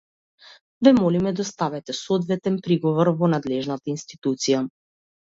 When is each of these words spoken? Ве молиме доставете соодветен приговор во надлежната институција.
Ве 0.83 0.91
молиме 1.01 1.31
доставете 1.39 1.91
соодветен 2.03 2.55
приговор 2.67 3.07
во 3.19 3.27
надлежната 3.33 3.93
институција. 3.93 4.63